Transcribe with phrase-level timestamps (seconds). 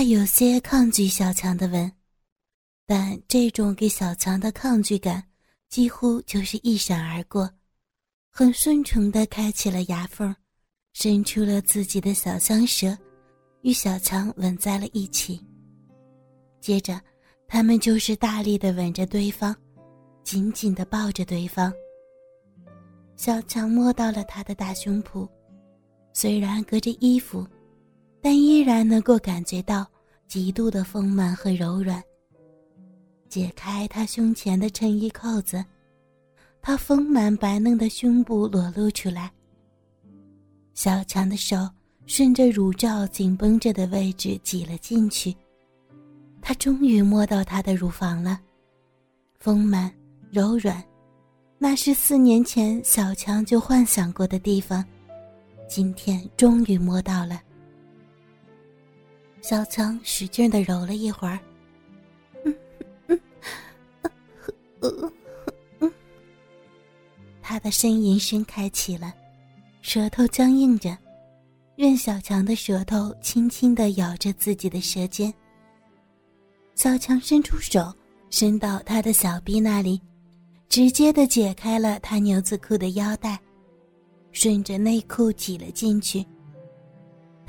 [0.00, 1.92] 他有些抗拒小强的吻，
[2.86, 5.22] 但这种给小强的抗拒感
[5.68, 7.50] 几乎就是一闪而过，
[8.30, 10.34] 很顺从地开启了牙缝，
[10.94, 12.96] 伸出了自己的小香舌，
[13.60, 15.38] 与小强吻在了一起。
[16.62, 16.98] 接着，
[17.46, 19.54] 他们就是大力地吻着对方，
[20.24, 21.70] 紧紧地抱着对方。
[23.16, 25.28] 小强摸到了他的大胸脯，
[26.14, 27.46] 虽然隔着衣服，
[28.20, 29.86] 但依然能够感觉到
[30.26, 32.02] 极度的丰满和柔软。
[33.28, 35.64] 解开他胸前的衬衣扣子，
[36.60, 39.30] 他丰满白嫩的胸部裸露出来。
[40.74, 41.68] 小强的手
[42.06, 45.34] 顺着乳罩紧绷着的位置挤了进去，
[46.42, 48.40] 他终于摸到他的乳房了，
[49.38, 49.92] 丰满
[50.30, 50.82] 柔软。
[51.56, 54.84] 那是四年前小强就幻想过的地方，
[55.68, 57.40] 今天终于摸到了。
[59.42, 61.40] 小强使劲的揉了一会儿，
[62.44, 63.20] 嗯
[65.80, 65.92] 嗯，
[67.42, 69.12] 他的呻吟声开启了，
[69.82, 70.96] 舌头僵硬着，
[71.74, 75.32] 任小强的舌头轻轻的咬着自己的舌尖。
[76.74, 77.92] 小强伸出手，
[78.30, 80.00] 伸到他的小臂那里。
[80.68, 83.36] 直接的解开了他牛仔裤的腰带，
[84.30, 86.24] 顺着内裤挤了进去。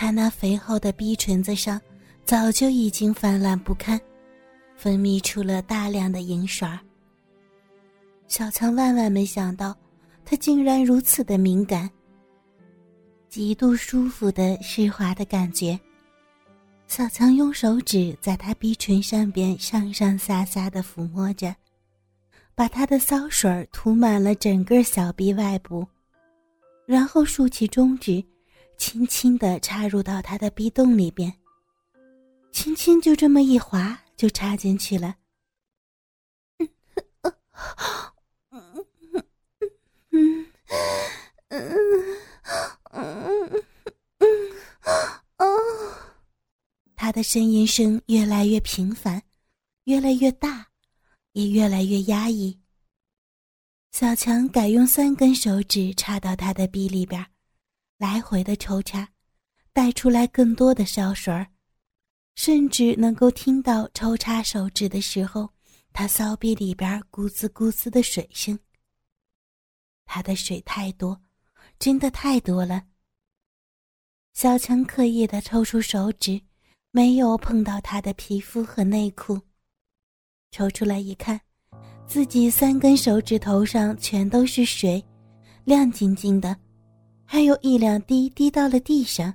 [0.00, 1.78] 他那肥厚的逼唇子上
[2.24, 4.00] 早就已经泛滥不堪，
[4.74, 6.66] 分泌出了大量的银水
[8.26, 9.76] 小强万万没想到，
[10.24, 11.90] 他竟然如此的敏感。
[13.28, 15.78] 极度舒服的湿滑的感觉，
[16.86, 21.54] 小强用手指在他逼唇上边上上下下的抚摸着。
[22.54, 25.86] 把他的骚水涂满了整个小臂外部，
[26.86, 28.24] 然后竖起中指，
[28.80, 31.30] 轻轻地插入到他的臂洞里边，
[32.50, 35.16] 轻轻就这么一划，就插进去了。
[36.58, 36.66] 嗯
[38.48, 38.86] 嗯
[40.10, 40.46] 嗯
[41.50, 41.60] 嗯嗯
[42.90, 43.62] 嗯嗯
[44.18, 44.50] 嗯
[45.36, 45.46] 嗯
[46.96, 49.22] 他的呻吟声越来越频繁，
[49.84, 50.68] 越来越大。
[51.32, 52.58] 也越来越压抑。
[53.92, 57.24] 小强改用三根手指插到他的臂里边，
[58.00, 59.06] 来回的抽插，
[59.74, 61.46] 带出来更多的烧水儿，
[62.34, 65.50] 甚至能够听到抽插手指的时候，
[65.92, 68.58] 他骚逼里边咕滋咕滋的水声。
[70.06, 71.20] 他的水太多，
[71.78, 72.84] 真的太多了。
[74.32, 76.40] 小强刻意的抽出手指，
[76.92, 79.38] 没有碰到他的皮肤和内裤。
[80.52, 81.38] 抽出来一看，
[82.06, 85.04] 自己三根手指头上全都是水，
[85.64, 86.56] 亮晶晶的，
[87.32, 89.32] 还有一两滴滴到了地上。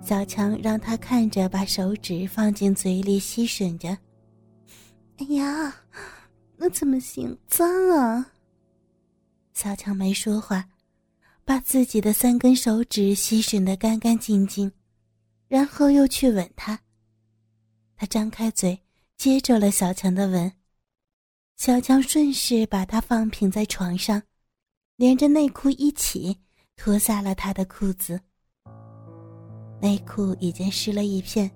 [0.00, 3.90] 小强让他看着，把手指放进嘴里吸吮着。
[5.18, 5.76] 哎呀，
[6.56, 7.38] 那怎么行？
[7.46, 8.32] 脏啊！
[9.52, 10.66] 小强没说话，
[11.44, 14.72] 把自己的三根手指吸吮的干干净净，
[15.48, 16.80] 然后又去吻他。
[17.94, 18.80] 他张开嘴。
[19.18, 20.50] 接住了小强的吻，
[21.56, 24.22] 小强顺势把他放平在床上，
[24.98, 26.36] 连着内裤一起
[26.76, 28.20] 脱下了他的裤子。
[29.80, 31.48] 内裤已经湿了一片，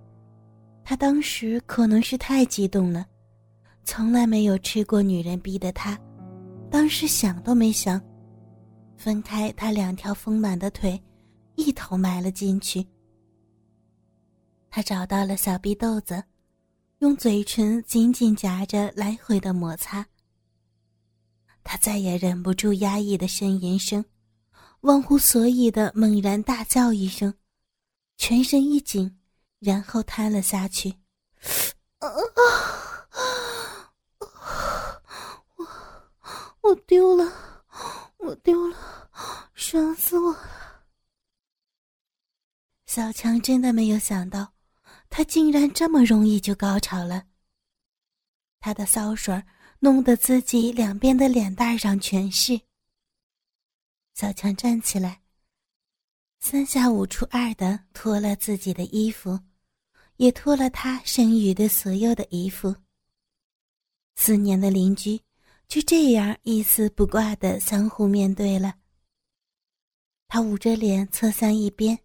[0.84, 3.04] 他当时可能是太激动了，
[3.82, 5.98] 从来没有吃过女人逼的他，
[6.70, 8.00] 当时想都没想，
[8.96, 11.02] 分开他两条丰满的腿，
[11.56, 12.86] 一头埋了进去。
[14.70, 16.22] 他找到了小逼豆子。
[17.00, 20.06] 用嘴唇紧紧夹着，来回的摩擦。
[21.64, 24.04] 他再也忍不住压抑的呻吟声，
[24.80, 27.34] 忘乎所以的猛然大叫一声，
[28.16, 29.18] 全身一紧，
[29.58, 30.94] 然后瘫了下去。
[31.98, 32.20] 啊啊！
[35.56, 35.66] 我
[36.62, 37.32] 我丢了，
[38.18, 38.76] 我丢了，
[39.54, 40.38] 爽死我了！
[42.86, 44.52] 小强真的没有想到。
[45.08, 47.24] 他竟然这么容易就高潮了。
[48.60, 49.42] 他的骚水
[49.84, 52.60] 弄得自己两边的脸蛋上全是。
[54.14, 55.20] 小强站起来，
[56.38, 59.40] 三下五除二的脱了自己的衣服，
[60.18, 62.72] 也脱了他剩余的所有的衣服。
[64.14, 65.20] 四年的邻居
[65.66, 68.76] 就这样一丝不挂的相互面对了。
[70.28, 71.98] 他捂着脸侧向一边，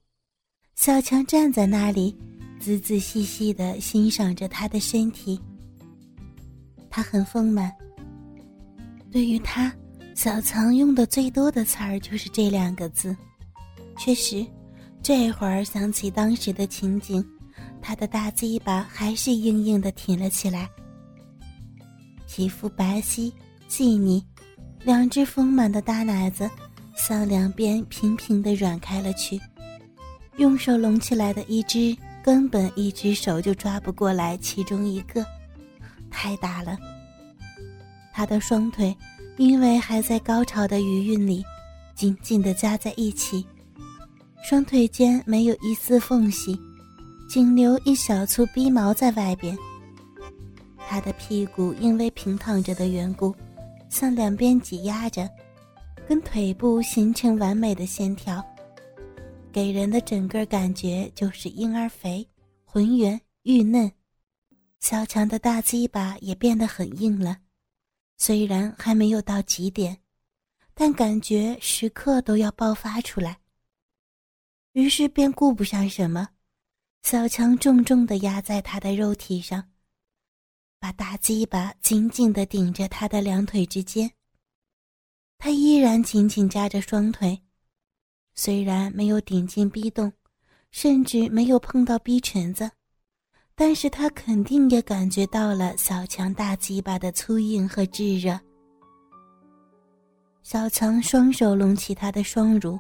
[0.74, 2.18] 小强站在那里。
[2.60, 5.40] 仔仔细细的欣赏着他的身体，
[6.90, 7.72] 他很丰满。
[9.12, 9.74] 对于他，
[10.14, 13.16] 小强用的最多的词儿就是这两个字。
[13.98, 14.46] 确实，
[15.02, 17.26] 这会儿想起当时的情景，
[17.82, 20.70] 他的大鸡巴还是硬硬的挺了起来。
[22.28, 23.32] 皮肤白皙
[23.68, 24.24] 细腻，
[24.84, 26.50] 两只丰满的大奶子
[26.96, 29.40] 向两边平平的软开了去。
[30.36, 35.26] 用手拢起来的一只，根本一只手就抓不过来其中一个，
[36.18, 36.76] 太大了。
[38.12, 38.96] 他的双腿
[39.38, 41.46] 因为还在高潮的余韵里，
[41.94, 43.46] 紧紧地夹在一起，
[44.44, 46.60] 双腿间没有一丝缝隙，
[47.30, 49.56] 仅留一小簇逼毛在外边。
[50.88, 53.36] 他的屁股因为平躺着的缘故，
[53.88, 55.30] 向两边挤压着，
[56.08, 58.44] 跟腿部形成完美的线条，
[59.52, 62.28] 给人的整个感觉就是婴儿肥、
[62.66, 63.92] 浑圆、玉嫩。
[64.80, 67.42] 小强的大鸡巴也变得很硬了，
[68.18, 70.02] 虽然还没有到极点，
[70.74, 73.40] 但感觉时刻都要爆发出来。
[74.74, 76.30] 于是便顾不上什么，
[77.02, 79.72] 小强重重地压在他的肉体上。
[80.80, 84.12] 把大鸡巴紧紧地顶着他的两腿之间，
[85.40, 87.42] 他依然紧紧夹着双腿，
[88.36, 90.14] 虽然没有顶进逼洞，
[90.70, 92.70] 甚至没有碰到逼裙子，
[93.60, 98.40] 但是他肯定也感觉到了小强大鸡巴的粗硬和炙热。
[100.44, 102.80] 小强双手拢起他的双乳，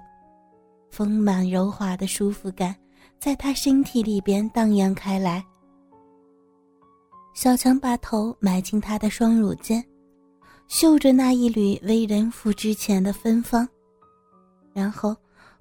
[0.91, 2.75] 丰满柔滑的舒服感
[3.19, 5.44] 在他身体里边荡漾开来。
[7.33, 9.83] 小强把头埋进他的双乳间，
[10.68, 13.68] 嗅着那一缕为人妇之前的芬芳，
[14.74, 15.15] 然后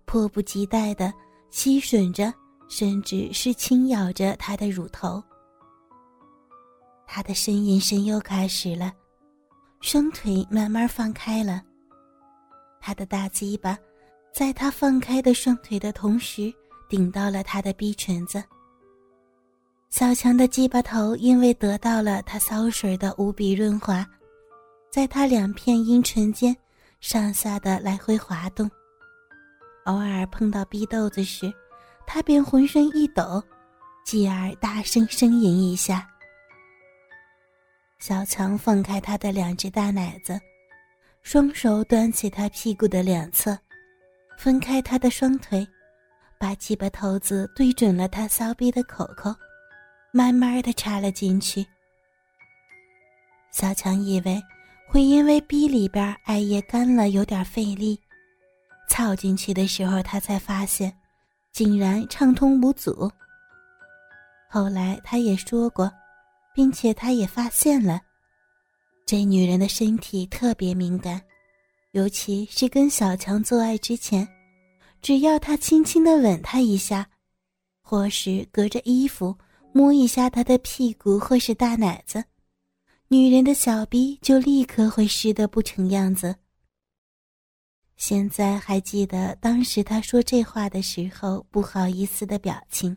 [0.04, 1.10] 迫不及待地
[1.50, 2.32] 吸吮着，
[2.68, 5.22] 甚至是轻咬着他的乳头。
[7.06, 8.92] 他的呻吟声又开始了，
[9.80, 11.62] 双腿慢慢放开了，
[12.80, 13.78] 他的大鸡巴
[14.32, 16.52] 在他放开的双腿的同时，
[16.88, 18.42] 顶到了他的逼裙子。
[19.88, 24.04] 小强的鸡巴头因为得到了他骚水的无比润滑，
[24.90, 26.54] 在他两片阴唇间
[27.00, 28.68] 上下的来回滑动，
[29.84, 31.50] 偶尔碰到逼豆子时，
[32.06, 33.42] 他便浑身一抖，
[34.04, 36.08] 继而大声呻吟一下。
[37.98, 40.40] 小强放开他的两只大奶子，
[41.22, 43.58] 双手端起他屁股的两侧，
[44.38, 45.66] 分开他的双腿，
[46.38, 49.34] 把鸡巴头子对准了他骚逼的口口。
[50.12, 51.66] 慢慢的插了进去。
[53.52, 54.42] 小强以为
[54.88, 58.00] 会因为逼里边艾叶干了有点费力，
[58.88, 60.90] 操进去的时候他才发现，
[61.56, 63.10] 竟然畅通无阻。
[64.46, 65.90] 后来他也说过，
[66.54, 67.98] 并且他也发现了，
[69.06, 71.18] 这女人的身体特别敏感，
[71.92, 74.28] 尤其是跟小强做爱之前，
[75.00, 77.08] 只要他轻轻的吻她一下，
[77.80, 79.34] 或是隔着衣服。
[79.72, 82.22] 摸一下她的屁股或是大奶子，
[83.08, 86.36] 女人的小逼就立刻会湿得不成样子。
[87.96, 92.96] 现在还记得当时他说这话的时候不好意思的表情。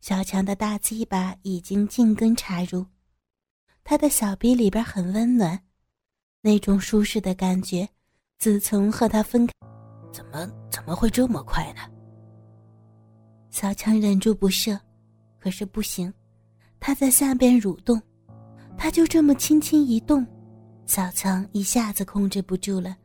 [0.00, 2.84] 小强的大鸡巴已经进根插入，
[3.84, 5.62] 他的小臂里边很温暖，
[6.40, 7.88] 那种舒适的感觉，
[8.38, 9.52] 自从和他分开，
[10.12, 11.82] 怎么怎么会这么快呢？
[13.50, 14.80] 小强忍住不射，
[15.38, 16.12] 可是不行，
[16.80, 18.00] 他在下边蠕动，
[18.76, 20.26] 他就这么轻轻一动，
[20.86, 22.96] 小强一下子控制不住了。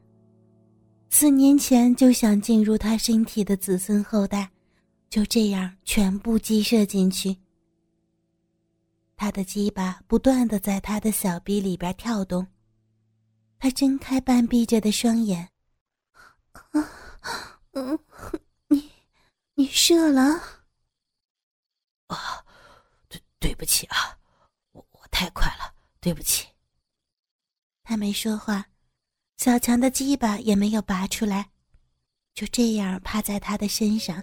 [1.09, 4.49] 四年前就想进入他身体的子孙后代，
[5.09, 7.37] 就这样全部击射进去。
[9.15, 12.45] 他的鸡巴不断的在他的小臂里边跳动，
[13.57, 15.49] 他睁开半闭着的双眼，
[16.51, 16.89] 啊，
[17.71, 17.99] 嗯。
[19.59, 20.21] 你射了？
[22.09, 22.45] 啊，
[23.09, 24.15] 对，对不起啊，
[24.71, 26.47] 我我太快了，对不起。
[27.89, 28.65] 他没说话，
[29.37, 31.49] 小强的鸡巴也没有拔出来，
[32.33, 34.21] 就这样趴在他的身上。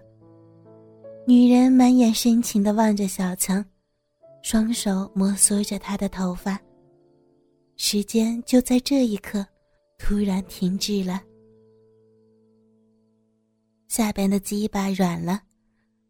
[1.27, 3.65] 女人满眼深情的望着小强，
[4.43, 6.61] 双手摩挲着他的头发。
[7.79, 9.43] 时间就在这一刻，
[9.97, 11.23] 突然停滞了。
[13.89, 15.41] 下边的鸡巴软了，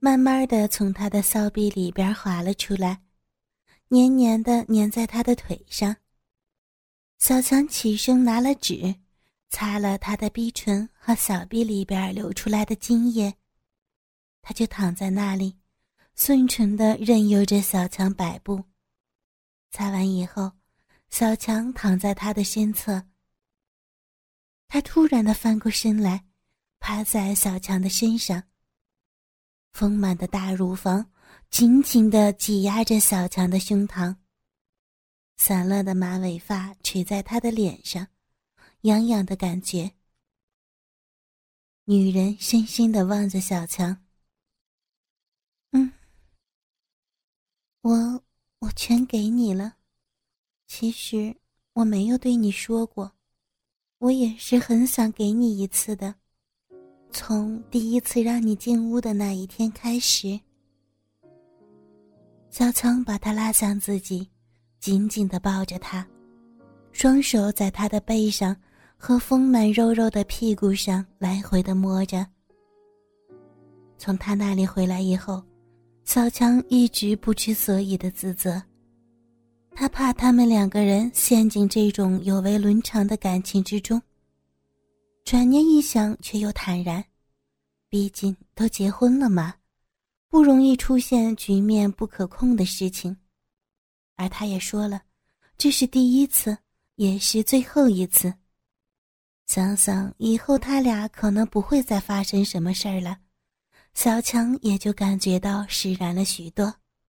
[0.00, 3.00] 慢慢的从他的骚逼里边滑了出来，
[3.86, 5.94] 黏黏的粘在他的腿上。
[7.18, 8.94] 小强起身拿了纸，
[9.50, 13.34] 擦了他的鼻唇和小臂里边流出来的精液，
[14.42, 15.56] 他就躺在那里，
[16.14, 18.64] 顺纯的任由着小强摆布。
[19.70, 20.52] 擦完以后，
[21.08, 23.06] 小强躺在他的身侧，
[24.68, 26.24] 他突然的翻过身来。
[26.86, 28.42] 趴在小强的身上，
[29.72, 31.10] 丰满的大乳房
[31.48, 34.14] 紧紧的挤压着小强的胸膛，
[35.36, 38.06] 散乱的马尾发垂在他的脸上，
[38.82, 39.92] 痒痒的感觉。
[41.84, 44.04] 女人深深的望着小强，
[45.72, 45.92] 嗯，
[47.82, 48.24] 我
[48.60, 49.76] 我全给你了。
[50.66, 51.36] 其实
[51.74, 53.12] 我没有对你说过，
[53.98, 56.14] 我也是很想给你一次的。
[57.12, 60.40] 从第一次让你进屋的那一天开始，
[62.50, 64.28] 小强把他拉向自己，
[64.84, 66.06] 紧紧的抱着他，
[66.92, 68.54] 双手在他的背上
[68.98, 72.26] 和丰满肉肉的屁股上来回的摸着。
[73.96, 75.42] 从他那里回来以后，
[76.04, 78.62] 小强一直不知所以的自责，
[79.74, 83.98] 他怕他们两个人陷进这种有违伦常的感情之中。
[85.24, 87.02] 转念一想，却又坦然，
[87.88, 89.54] 毕竟都结婚了嘛，
[90.28, 93.16] 不容易出现局面不可控的事情。
[94.16, 95.02] 而他也说了，
[95.56, 96.56] 这是第一次，
[96.96, 98.34] 也是最后一次。
[99.46, 103.18] 想想以后他俩可能不会再发生什么事儿了，
[103.92, 106.74] 小强也就感觉到释然了许多。